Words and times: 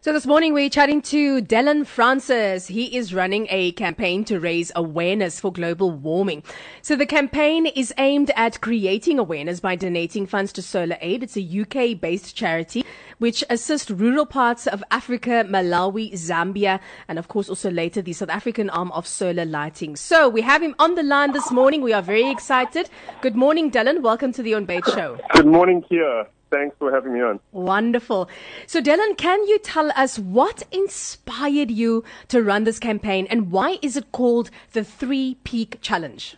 So 0.00 0.12
this 0.12 0.28
morning 0.28 0.54
we're 0.54 0.70
chatting 0.70 1.02
to 1.02 1.42
Dylan 1.42 1.84
Francis. 1.84 2.68
He 2.68 2.96
is 2.96 3.12
running 3.12 3.48
a 3.50 3.72
campaign 3.72 4.24
to 4.26 4.38
raise 4.38 4.70
awareness 4.76 5.40
for 5.40 5.52
global 5.52 5.90
warming. 5.90 6.44
So 6.82 6.94
the 6.94 7.04
campaign 7.04 7.66
is 7.66 7.92
aimed 7.98 8.30
at 8.36 8.60
creating 8.60 9.18
awareness 9.18 9.58
by 9.58 9.74
donating 9.74 10.24
funds 10.28 10.52
to 10.52 10.62
Solar 10.62 10.96
Aid. 11.00 11.24
It's 11.24 11.36
a 11.36 11.42
UK 11.42 12.00
based 12.00 12.36
charity 12.36 12.84
which 13.18 13.42
assists 13.50 13.90
rural 13.90 14.24
parts 14.24 14.68
of 14.68 14.84
Africa, 14.92 15.44
Malawi, 15.48 16.12
Zambia, 16.12 16.78
and 17.08 17.18
of 17.18 17.26
course 17.26 17.48
also 17.48 17.68
later 17.68 18.00
the 18.00 18.12
South 18.12 18.30
African 18.30 18.70
arm 18.70 18.92
of 18.92 19.04
solar 19.04 19.44
lighting. 19.44 19.96
So 19.96 20.28
we 20.28 20.42
have 20.42 20.62
him 20.62 20.76
on 20.78 20.94
the 20.94 21.02
line 21.02 21.32
this 21.32 21.50
morning. 21.50 21.82
We 21.82 21.92
are 21.92 22.02
very 22.02 22.30
excited. 22.30 22.88
Good 23.20 23.34
morning, 23.34 23.72
Dylan. 23.72 24.02
Welcome 24.02 24.32
to 24.34 24.44
the 24.44 24.54
On 24.54 24.64
Bait 24.64 24.84
Show. 24.86 25.18
Good 25.34 25.46
morning, 25.46 25.82
Kia. 25.82 26.28
Thanks 26.50 26.76
for 26.78 26.90
having 26.90 27.12
me 27.12 27.20
on. 27.20 27.40
Wonderful. 27.52 28.28
So, 28.66 28.80
Dylan, 28.80 29.16
can 29.16 29.46
you 29.46 29.58
tell 29.58 29.90
us 29.94 30.18
what 30.18 30.62
inspired 30.72 31.70
you 31.70 32.04
to 32.28 32.42
run 32.42 32.64
this 32.64 32.78
campaign 32.78 33.26
and 33.30 33.50
why 33.50 33.78
is 33.82 33.96
it 33.96 34.12
called 34.12 34.50
the 34.72 34.84
Three 34.84 35.36
Peak 35.44 35.78
Challenge? 35.80 36.36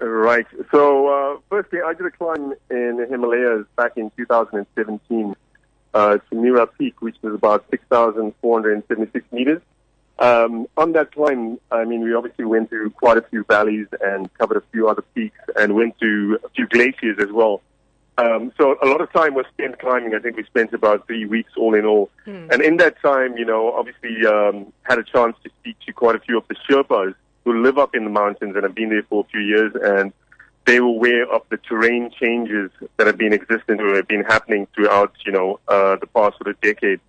Right. 0.00 0.46
So, 0.70 1.08
uh, 1.08 1.40
firstly, 1.50 1.80
I 1.84 1.92
did 1.92 2.06
a 2.06 2.10
climb 2.10 2.54
in 2.70 2.96
the 2.96 3.06
Himalayas 3.08 3.66
back 3.76 3.96
in 3.96 4.10
2017 4.16 5.34
uh, 5.94 6.18
to 6.18 6.34
Mera 6.34 6.66
Peak, 6.66 7.02
which 7.02 7.16
was 7.22 7.34
about 7.34 7.64
6,476 7.70 9.32
meters. 9.32 9.60
Um, 10.18 10.66
on 10.76 10.92
that 10.92 11.12
climb, 11.12 11.60
I 11.70 11.84
mean, 11.84 12.02
we 12.02 12.12
obviously 12.14 12.44
went 12.44 12.70
through 12.70 12.90
quite 12.90 13.18
a 13.18 13.22
few 13.22 13.44
valleys 13.44 13.86
and 14.00 14.32
covered 14.34 14.56
a 14.56 14.62
few 14.72 14.88
other 14.88 15.02
peaks 15.14 15.38
and 15.56 15.74
went 15.74 15.98
to 16.00 16.40
a 16.44 16.48
few 16.50 16.66
glaciers 16.66 17.18
as 17.20 17.30
well. 17.30 17.60
Um, 18.18 18.52
so 18.58 18.76
a 18.82 18.86
lot 18.86 19.00
of 19.00 19.12
time 19.12 19.34
was 19.34 19.46
spent 19.52 19.78
climbing. 19.78 20.12
I 20.12 20.18
think 20.18 20.36
we 20.36 20.44
spent 20.44 20.72
about 20.72 21.06
three 21.06 21.24
weeks 21.24 21.52
all 21.56 21.74
in 21.74 21.86
all. 21.86 22.10
Mm. 22.26 22.52
And 22.52 22.62
in 22.62 22.76
that 22.78 23.00
time, 23.00 23.38
you 23.38 23.44
know, 23.44 23.72
obviously 23.72 24.26
um, 24.26 24.72
had 24.82 24.98
a 24.98 25.04
chance 25.04 25.36
to 25.44 25.50
speak 25.60 25.76
to 25.86 25.92
quite 25.92 26.16
a 26.16 26.18
few 26.18 26.36
of 26.36 26.44
the 26.48 26.56
Sherpas 26.68 27.14
who 27.44 27.62
live 27.62 27.78
up 27.78 27.94
in 27.94 28.02
the 28.02 28.10
mountains 28.10 28.56
and 28.56 28.64
have 28.64 28.74
been 28.74 28.90
there 28.90 29.04
for 29.04 29.24
a 29.24 29.28
few 29.28 29.40
years. 29.40 29.72
And 29.80 30.12
they 30.66 30.80
were 30.80 30.88
aware 30.88 31.32
of 31.32 31.42
the 31.48 31.58
terrain 31.58 32.10
changes 32.10 32.72
that 32.96 33.06
have 33.06 33.16
been 33.16 33.32
existing 33.32 33.80
or 33.80 33.94
have 33.94 34.08
been 34.08 34.24
happening 34.24 34.66
throughout, 34.74 35.12
you 35.24 35.30
know, 35.30 35.60
uh, 35.68 35.94
the 35.96 36.08
past 36.08 36.38
sort 36.38 36.48
of 36.48 36.60
decade, 36.60 37.00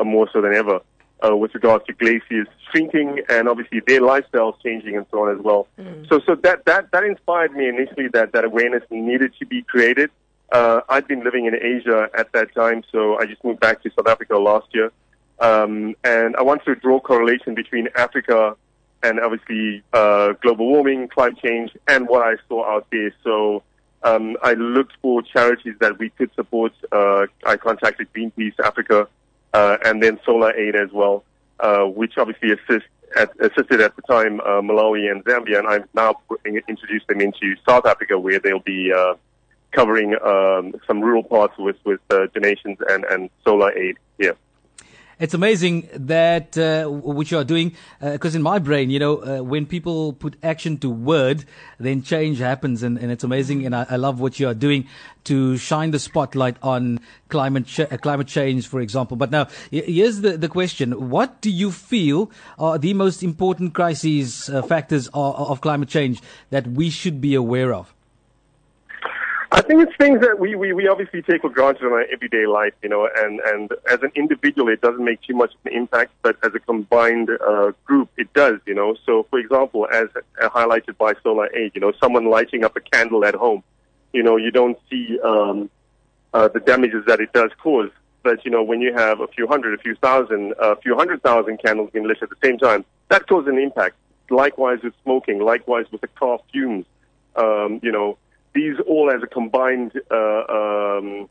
uh, 0.00 0.04
more 0.04 0.28
so 0.32 0.40
than 0.40 0.52
ever. 0.52 0.80
Uh, 1.26 1.34
with 1.34 1.54
regards 1.54 1.82
to 1.86 1.94
glaciers 1.94 2.46
shrinking 2.70 3.22
and 3.30 3.48
obviously 3.48 3.80
their 3.86 4.02
lifestyles 4.02 4.60
changing 4.62 4.98
and 4.98 5.06
so 5.10 5.22
on 5.22 5.34
as 5.34 5.42
well. 5.42 5.66
Mm. 5.78 6.06
So, 6.10 6.20
so 6.26 6.34
that, 6.34 6.66
that, 6.66 6.90
that 6.90 7.04
inspired 7.04 7.52
me 7.52 7.68
initially 7.68 8.08
that, 8.08 8.32
that 8.32 8.44
awareness 8.44 8.82
needed 8.90 9.32
to 9.38 9.46
be 9.46 9.62
created. 9.62 10.10
Uh, 10.52 10.80
I'd 10.88 11.08
been 11.08 11.24
living 11.24 11.46
in 11.46 11.54
Asia 11.54 12.08
at 12.16 12.32
that 12.32 12.54
time, 12.54 12.84
so 12.92 13.18
I 13.18 13.26
just 13.26 13.42
moved 13.44 13.60
back 13.60 13.82
to 13.82 13.90
South 13.90 14.06
Africa 14.06 14.38
last 14.38 14.68
year. 14.72 14.92
Um, 15.38 15.94
and 16.04 16.36
I 16.36 16.42
wanted 16.42 16.64
to 16.66 16.74
draw 16.76 17.00
correlation 17.00 17.54
between 17.54 17.88
Africa 17.96 18.56
and 19.02 19.20
obviously 19.20 19.82
uh, 19.92 20.32
global 20.40 20.66
warming, 20.68 21.08
climate 21.08 21.38
change, 21.42 21.76
and 21.88 22.08
what 22.08 22.26
I 22.26 22.36
saw 22.48 22.64
out 22.64 22.86
there. 22.90 23.12
So 23.22 23.62
um, 24.02 24.36
I 24.42 24.54
looked 24.54 24.94
for 25.02 25.22
charities 25.22 25.74
that 25.80 25.98
we 25.98 26.10
could 26.10 26.32
support. 26.34 26.72
Uh, 26.92 27.26
I 27.44 27.56
contacted 27.56 28.08
Greenpeace 28.14 28.58
Africa 28.60 29.08
uh, 29.52 29.78
and 29.84 30.02
then 30.02 30.18
Solar 30.24 30.54
Aid 30.54 30.76
as 30.76 30.90
well, 30.92 31.24
uh, 31.60 31.84
which 31.84 32.16
obviously 32.18 32.52
assist 32.52 32.86
at, 33.16 33.30
assisted 33.40 33.80
at 33.80 33.94
the 33.96 34.02
time 34.02 34.40
uh, 34.40 34.60
Malawi 34.60 35.10
and 35.10 35.24
Zambia, 35.24 35.58
and 35.58 35.68
I've 35.68 35.88
now 35.94 36.20
introduced 36.44 37.06
them 37.08 37.20
into 37.20 37.56
South 37.68 37.86
Africa, 37.86 38.18
where 38.18 38.38
they'll 38.38 38.58
be 38.58 38.92
uh, 38.92 39.14
covering 39.76 40.16
um, 40.24 40.74
some 40.86 41.00
rural 41.00 41.22
parts 41.22 41.54
with 41.58 41.76
with 41.84 42.00
uh, 42.10 42.26
donations 42.34 42.78
and 42.88 43.04
and 43.04 43.30
solar 43.44 43.70
aid 43.76 43.96
here. 44.18 44.36
It's 45.18 45.32
amazing 45.32 45.88
that 45.94 46.58
uh, 46.58 46.84
what 46.88 47.30
you 47.30 47.38
are 47.38 47.44
doing, 47.44 47.74
because 48.02 48.34
uh, 48.34 48.36
in 48.36 48.42
my 48.42 48.58
brain, 48.58 48.90
you 48.90 48.98
know, 48.98 49.16
uh, 49.16 49.42
when 49.42 49.64
people 49.64 50.12
put 50.12 50.36
action 50.42 50.76
to 50.80 50.90
word, 50.90 51.46
then 51.78 52.02
change 52.02 52.38
happens, 52.38 52.82
and, 52.82 52.98
and 52.98 53.10
it's 53.10 53.24
amazing. 53.24 53.64
And 53.64 53.74
I, 53.74 53.86
I, 53.88 53.96
love 53.96 54.20
what 54.20 54.38
you 54.38 54.46
are 54.46 54.52
doing 54.52 54.86
to 55.24 55.56
shine 55.56 55.90
the 55.90 55.98
spotlight 55.98 56.58
on 56.62 57.00
climate 57.30 57.64
ch- 57.64 57.80
uh, 57.80 57.96
climate 57.96 58.26
change, 58.26 58.68
for 58.68 58.78
example. 58.82 59.16
But 59.16 59.30
now, 59.30 59.48
here's 59.70 60.20
the, 60.20 60.36
the 60.36 60.50
question: 60.50 61.08
What 61.08 61.40
do 61.40 61.50
you 61.50 61.72
feel 61.72 62.30
are 62.58 62.76
the 62.76 62.92
most 62.92 63.22
important 63.22 63.72
crises 63.72 64.50
uh, 64.50 64.60
factors 64.60 65.08
of, 65.14 65.34
of 65.50 65.62
climate 65.62 65.88
change 65.88 66.20
that 66.50 66.66
we 66.66 66.90
should 66.90 67.22
be 67.22 67.34
aware 67.34 67.72
of? 67.72 67.95
I 69.56 69.62
think 69.62 69.82
it's 69.82 69.96
things 69.96 70.20
that 70.20 70.38
we, 70.38 70.54
we, 70.54 70.74
we 70.74 70.86
obviously 70.86 71.22
take 71.22 71.40
for 71.40 71.48
granted 71.48 71.86
in 71.86 71.88
our 71.90 72.04
everyday 72.12 72.46
life, 72.46 72.74
you 72.82 72.90
know, 72.90 73.08
and, 73.16 73.40
and 73.40 73.72
as 73.90 74.02
an 74.02 74.12
individual, 74.14 74.68
it 74.68 74.82
doesn't 74.82 75.02
make 75.02 75.22
too 75.22 75.34
much 75.34 75.54
of 75.54 75.64
an 75.64 75.72
impact, 75.72 76.12
but 76.20 76.36
as 76.44 76.54
a 76.54 76.58
combined 76.58 77.30
uh, 77.30 77.72
group, 77.86 78.10
it 78.18 78.30
does, 78.34 78.60
you 78.66 78.74
know. 78.74 78.94
So, 79.06 79.26
for 79.30 79.38
example, 79.38 79.88
as 79.90 80.08
highlighted 80.38 80.98
by 80.98 81.14
Solar 81.22 81.48
Aid, 81.56 81.72
you 81.74 81.80
know, 81.80 81.94
someone 81.98 82.26
lighting 82.28 82.64
up 82.64 82.76
a 82.76 82.82
candle 82.82 83.24
at 83.24 83.34
home, 83.34 83.62
you 84.12 84.22
know, 84.22 84.36
you 84.36 84.50
don't 84.50 84.78
see 84.90 85.18
um, 85.20 85.70
uh, 86.34 86.48
the 86.48 86.60
damages 86.60 87.06
that 87.06 87.20
it 87.20 87.32
does 87.32 87.50
cause. 87.58 87.90
But, 88.22 88.44
you 88.44 88.50
know, 88.50 88.62
when 88.62 88.82
you 88.82 88.92
have 88.92 89.20
a 89.20 89.26
few 89.26 89.46
hundred, 89.46 89.72
a 89.72 89.82
few 89.82 89.94
thousand, 89.94 90.52
a 90.58 90.76
few 90.76 90.94
hundred 90.96 91.22
thousand 91.22 91.62
candles 91.62 91.88
being 91.94 92.06
lit 92.06 92.18
at 92.20 92.28
the 92.28 92.36
same 92.44 92.58
time, 92.58 92.84
that 93.08 93.26
causes 93.26 93.48
an 93.48 93.58
impact. 93.58 93.96
Likewise 94.28 94.80
with 94.82 94.92
smoking, 95.02 95.40
likewise 95.40 95.86
with 95.90 96.02
the 96.02 96.08
car 96.08 96.40
fumes, 96.52 96.84
um, 97.36 97.80
you 97.82 97.90
know, 97.90 98.18
these 98.56 98.76
all 98.88 99.10
as 99.10 99.22
a 99.22 99.26
combined 99.26 99.92
uh, 100.10 100.44
um, 100.58 101.28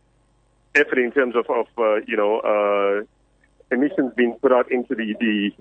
effort 0.76 1.00
in 1.00 1.12
terms 1.12 1.36
of, 1.36 1.46
of 1.50 1.68
uh, 1.78 1.96
you 2.08 2.16
know 2.16 2.40
uh, 2.40 3.04
emissions 3.76 4.14
being 4.16 4.34
put 4.42 4.52
out 4.52 4.72
into 4.72 4.96
the 4.96 5.16
the 5.20 5.52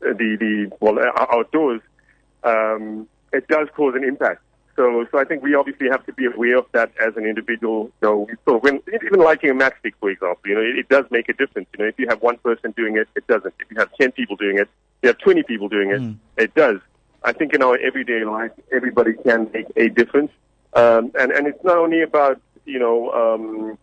the, 0.00 0.36
the 0.40 0.72
well 0.80 0.98
outdoors, 1.16 1.82
um, 2.42 3.06
it 3.32 3.46
does 3.48 3.68
cause 3.76 3.94
an 3.94 4.02
impact. 4.02 4.42
So, 4.76 5.04
so 5.12 5.18
I 5.18 5.24
think 5.24 5.42
we 5.42 5.54
obviously 5.54 5.88
have 5.90 6.06
to 6.06 6.12
be 6.14 6.24
aware 6.24 6.56
of 6.56 6.64
that 6.72 6.90
as 7.06 7.14
an 7.16 7.26
individual. 7.26 7.92
You 8.00 8.08
know, 8.08 8.26
so 8.46 8.58
when 8.60 8.80
even 8.94 9.20
lighting 9.20 9.50
a 9.50 9.54
matchstick, 9.54 9.92
for 10.00 10.08
example, 10.08 10.40
you 10.46 10.54
know, 10.54 10.62
it, 10.62 10.78
it 10.78 10.88
does 10.88 11.04
make 11.10 11.28
a 11.28 11.34
difference. 11.34 11.68
You 11.74 11.84
know, 11.84 11.88
if 11.88 11.98
you 11.98 12.08
have 12.08 12.22
one 12.22 12.38
person 12.38 12.70
doing 12.70 12.96
it, 12.96 13.06
it 13.14 13.26
doesn't. 13.26 13.52
If 13.60 13.70
you 13.70 13.76
have 13.78 13.92
ten 14.00 14.10
people 14.12 14.36
doing 14.36 14.58
it, 14.58 14.68
you 15.02 15.08
have 15.08 15.18
twenty 15.18 15.42
people 15.42 15.68
doing 15.68 15.90
it, 15.90 16.00
mm. 16.00 16.16
it 16.38 16.54
does. 16.54 16.78
I 17.22 17.32
think 17.34 17.52
in 17.52 17.62
our 17.62 17.76
everyday 17.76 18.24
life, 18.24 18.52
everybody 18.72 19.12
can 19.12 19.50
make 19.52 19.66
a 19.76 19.90
difference. 19.90 20.32
Um, 20.74 21.12
and, 21.18 21.32
and 21.32 21.46
it's 21.46 21.62
not 21.64 21.78
only 21.78 22.02
about, 22.02 22.40
you 22.64 22.78
know, 22.78 23.10
um, 23.12 23.78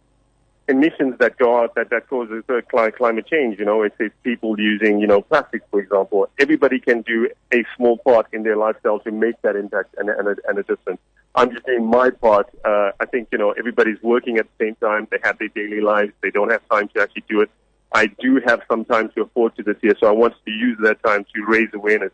emissions 0.69 1.15
that 1.19 1.37
go 1.37 1.61
out 1.61 1.75
that, 1.75 1.89
that 1.89 2.07
causes 2.09 2.43
climate 2.69 3.27
change. 3.27 3.59
You 3.59 3.65
know, 3.65 3.83
it's, 3.83 3.95
it's 3.99 4.15
people 4.23 4.59
using, 4.59 4.99
you 4.99 5.07
know, 5.07 5.21
plastics, 5.21 5.65
for 5.71 5.79
example. 5.79 6.29
Everybody 6.39 6.79
can 6.79 7.01
do 7.01 7.29
a 7.53 7.63
small 7.75 7.97
part 7.97 8.27
in 8.33 8.43
their 8.43 8.57
lifestyle 8.57 8.99
to 8.99 9.11
make 9.11 9.41
that 9.41 9.55
impact 9.55 9.95
and, 9.97 10.09
and, 10.09 10.27
a, 10.27 10.35
and 10.47 10.57
a 10.57 10.63
difference. 10.63 10.99
I'm 11.35 11.51
just 11.51 11.65
doing 11.65 11.85
my 11.85 12.09
part. 12.09 12.49
Uh, 12.65 12.91
I 12.99 13.05
think, 13.05 13.29
you 13.31 13.37
know, 13.37 13.51
everybody's 13.51 14.01
working 14.01 14.37
at 14.37 14.47
the 14.57 14.65
same 14.65 14.75
time. 14.75 15.07
They 15.11 15.19
have 15.23 15.37
their 15.37 15.49
daily 15.49 15.81
lives. 15.81 16.11
They 16.21 16.31
don't 16.31 16.51
have 16.51 16.67
time 16.69 16.89
to 16.89 17.01
actually 17.01 17.25
do 17.29 17.41
it. 17.41 17.51
I 17.93 18.07
do 18.07 18.41
have 18.45 18.61
some 18.69 18.85
time 18.85 19.09
to 19.15 19.21
afford 19.21 19.55
to 19.55 19.63
this 19.63 19.77
year, 19.81 19.95
so 19.99 20.07
I 20.07 20.11
want 20.11 20.33
to 20.45 20.51
use 20.51 20.77
that 20.81 21.01
time 21.03 21.25
to 21.33 21.45
raise 21.47 21.69
awareness 21.73 22.11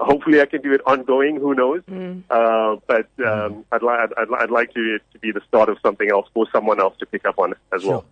hopefully 0.00 0.40
I 0.40 0.46
can 0.46 0.62
do 0.62 0.72
it 0.72 0.80
ongoing. 0.86 1.36
Who 1.36 1.54
knows? 1.54 1.82
Mm. 1.90 2.22
Uh, 2.30 2.76
but 2.86 3.08
um, 3.24 3.64
I'd, 3.72 3.82
li- 3.82 3.88
I'd, 4.16 4.28
I'd, 4.38 4.50
like 4.50 4.72
to, 4.74 4.98
to 4.98 5.18
be 5.20 5.32
the 5.32 5.40
start 5.48 5.68
of 5.68 5.78
something 5.82 6.10
else 6.10 6.28
for 6.34 6.46
someone 6.52 6.80
else 6.80 6.96
to 6.98 7.06
pick 7.06 7.24
up 7.24 7.38
on 7.38 7.54
as 7.72 7.82
sure. 7.82 7.90
well. 7.90 8.04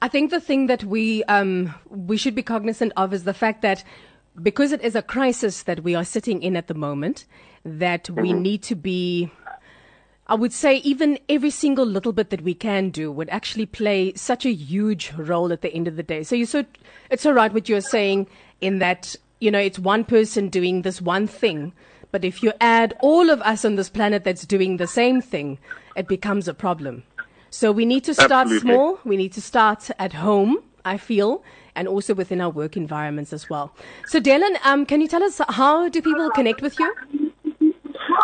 I 0.00 0.08
think 0.08 0.30
the 0.30 0.40
thing 0.40 0.68
that 0.68 0.84
we 0.84 1.24
um, 1.24 1.74
we 1.88 2.16
should 2.16 2.36
be 2.36 2.42
cognizant 2.42 2.92
of 2.96 3.12
is 3.12 3.24
the 3.24 3.34
fact 3.34 3.62
that 3.62 3.82
because 4.40 4.70
it 4.70 4.80
is 4.82 4.94
a 4.94 5.02
crisis 5.02 5.64
that 5.64 5.82
we 5.82 5.96
are 5.96 6.04
sitting 6.04 6.40
in 6.42 6.56
at 6.56 6.68
the 6.68 6.74
moment, 6.74 7.26
that 7.64 8.04
mm-hmm. 8.04 8.20
we 8.20 8.32
need 8.32 8.62
to 8.64 8.74
be. 8.74 9.30
I 10.28 10.34
would 10.34 10.52
say 10.52 10.76
even 10.76 11.18
every 11.30 11.48
single 11.48 11.86
little 11.86 12.12
bit 12.12 12.28
that 12.30 12.42
we 12.42 12.52
can 12.52 12.90
do 12.90 13.10
would 13.10 13.30
actually 13.30 13.64
play 13.64 14.12
such 14.14 14.44
a 14.44 14.50
huge 14.52 15.12
role 15.16 15.52
at 15.54 15.62
the 15.62 15.72
end 15.72 15.88
of 15.88 15.96
the 15.96 16.02
day. 16.02 16.22
So 16.22 16.36
you 16.36 16.44
so 16.44 16.64
it's 17.10 17.24
all 17.24 17.32
right 17.32 17.52
what 17.52 17.68
you're 17.68 17.80
saying 17.80 18.28
in 18.60 18.78
that 18.78 19.16
you 19.40 19.50
know, 19.50 19.58
it's 19.58 19.78
one 19.78 20.04
person 20.04 20.48
doing 20.48 20.82
this 20.82 21.00
one 21.00 21.26
thing. 21.26 21.72
But 22.10 22.24
if 22.24 22.42
you 22.42 22.52
add 22.60 22.96
all 23.00 23.30
of 23.30 23.40
us 23.42 23.64
on 23.64 23.76
this 23.76 23.90
planet 23.90 24.24
that's 24.24 24.46
doing 24.46 24.78
the 24.78 24.86
same 24.86 25.20
thing, 25.20 25.58
it 25.94 26.08
becomes 26.08 26.48
a 26.48 26.54
problem. 26.54 27.02
So 27.50 27.70
we 27.72 27.84
need 27.84 28.04
to 28.04 28.14
start 28.14 28.32
Absolutely. 28.32 28.70
small. 28.70 28.98
We 29.04 29.16
need 29.16 29.32
to 29.34 29.40
start 29.40 29.90
at 29.98 30.12
home, 30.14 30.58
I 30.84 30.96
feel, 30.96 31.42
and 31.74 31.86
also 31.88 32.14
within 32.14 32.40
our 32.40 32.50
work 32.50 32.76
environments 32.76 33.32
as 33.32 33.48
well. 33.48 33.74
So, 34.06 34.20
Delon, 34.20 34.56
um, 34.64 34.84
can 34.84 35.00
you 35.00 35.08
tell 35.08 35.22
us 35.22 35.40
how 35.48 35.88
do 35.88 36.02
people 36.02 36.30
connect 36.30 36.62
with 36.62 36.78
you? 36.78 36.94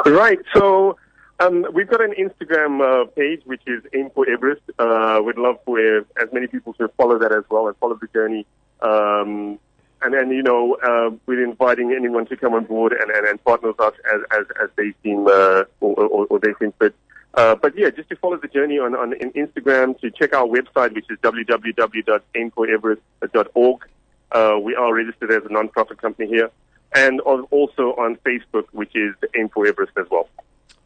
Right. 0.07 0.41
So 0.55 0.97
um, 1.41 1.67
we've 1.73 1.89
got 1.89 2.03
an 2.03 2.13
Instagram 2.19 2.81
uh, 2.81 3.07
page, 3.11 3.43
which 3.45 3.63
is 3.67 3.83
Aim 3.95 4.11
for 4.15 4.29
Everest. 4.29 4.63
Uh, 4.79 5.21
we'd 5.25 5.39
love 5.39 5.57
for 5.65 5.79
as 5.81 6.29
many 6.33 6.47
people 6.47 6.75
to 6.75 6.89
follow 6.97 7.19
that 7.19 7.33
as 7.33 7.45
well 7.51 7.69
and 7.69 7.77
follow 7.79 7.99
the 8.01 8.09
journey. 8.09 8.47
Um, 8.81 9.59
and 10.05 10.15
then 10.15 10.31
you 10.31 10.43
know 10.43 10.77
uh, 10.87 11.11
we're 11.27 11.43
inviting 11.43 11.93
anyone 11.93 12.27
to 12.27 12.37
come 12.37 12.55
on 12.55 12.65
board 12.65 12.93
and, 12.93 13.11
and, 13.11 13.27
and 13.27 13.43
partner 13.45 13.69
with 13.69 13.81
us 13.81 13.95
as 14.13 14.21
as, 14.39 14.47
as 14.63 14.69
they 14.77 14.93
seem 15.03 15.27
uh, 15.27 15.65
or, 15.81 15.95
or, 15.97 16.27
or, 16.27 16.39
they 16.39 16.53
seem 16.61 16.73
fit. 16.79 16.95
Uh, 17.35 17.57
but 17.57 17.77
yeah, 17.77 17.91
just 17.91 18.09
to 18.11 18.17
follow 18.17 18.37
the 18.37 18.49
journey 18.49 18.79
on, 18.79 18.95
on 18.95 19.13
Instagram, 19.13 19.99
to 20.01 20.11
check 20.11 20.33
our 20.33 20.47
website, 20.47 20.95
which 20.95 21.07
is 21.11 21.19
www.aimforeverest.org. 21.19 23.89
Uh, 24.31 24.57
we 24.63 24.75
are 24.77 24.95
registered 24.95 25.33
as 25.33 25.43
a 25.45 25.53
non-profit 25.53 26.01
company 26.01 26.29
here, 26.29 26.49
and 26.95 27.21
also 27.21 27.95
on 27.99 28.17
Facebook, 28.25 28.67
which 28.71 28.95
is 28.95 29.13
Aim 29.37 29.49
for 29.49 29.67
Everest 29.67 29.91
as 29.97 30.07
well. 30.11 30.29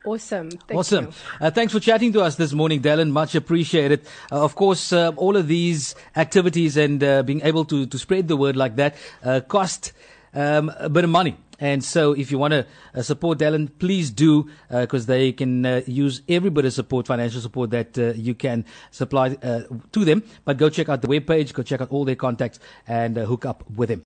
Awesome. 0.08 0.50
Thank 0.50 0.78
awesome. 0.78 1.12
Uh, 1.38 1.50
thanks 1.50 1.70
for 1.70 1.80
chatting 1.80 2.14
to 2.14 2.22
us 2.22 2.36
this 2.36 2.54
morning, 2.54 2.80
Dallin. 2.80 3.10
Much 3.10 3.34
appreciated. 3.34 4.06
Uh, 4.32 4.42
of 4.42 4.54
course, 4.54 4.90
uh, 4.90 5.12
all 5.16 5.36
of 5.36 5.48
these 5.48 5.94
activities 6.16 6.78
and 6.78 7.04
uh, 7.04 7.22
being 7.22 7.42
able 7.42 7.66
to, 7.66 7.84
to 7.84 7.98
spread 7.98 8.26
the 8.26 8.36
word 8.36 8.56
like 8.56 8.76
that 8.76 8.96
uh, 9.22 9.40
cost 9.40 9.92
um, 10.32 10.72
a 10.78 10.88
bit 10.88 11.04
of 11.04 11.10
money. 11.10 11.36
And 11.60 11.84
so, 11.84 12.12
if 12.12 12.30
you 12.30 12.38
want 12.38 12.52
to 12.52 12.66
uh, 12.94 13.02
support 13.02 13.38
Dallin, 13.38 13.68
please 13.80 14.12
do, 14.12 14.48
because 14.70 15.06
they 15.06 15.32
can 15.32 15.82
use 15.88 16.22
every 16.28 16.50
bit 16.50 16.64
of 16.64 16.72
support, 16.72 17.08
financial 17.08 17.40
support 17.40 17.70
that 17.70 17.96
you 18.16 18.34
can 18.34 18.64
supply 18.92 19.30
to 19.34 20.04
them. 20.04 20.22
But 20.44 20.56
go 20.56 20.70
check 20.70 20.88
out 20.88 21.02
the 21.02 21.08
webpage, 21.08 21.52
go 21.52 21.64
check 21.64 21.80
out 21.80 21.90
all 21.90 22.04
their 22.04 22.14
contacts, 22.14 22.60
and 22.86 23.16
hook 23.16 23.44
up 23.44 23.68
with 23.68 23.88
them. 23.88 23.96